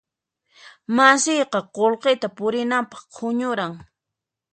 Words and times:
Masiyqa 0.95 1.59
qullqita 1.75 2.27
purinanpaq 2.37 3.01
huñuran. 3.15 3.73